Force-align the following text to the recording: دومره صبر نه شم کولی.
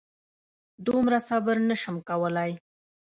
دومره 0.87 1.17
صبر 1.29 1.55
نه 1.69 1.75
شم 1.81 1.97
کولی. 2.09 2.51